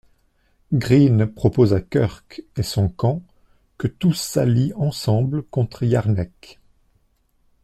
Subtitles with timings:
[0.73, 3.21] Green propose à Kirk et son camp
[3.77, 6.59] que tous s'allient ensemble contre Yarnek.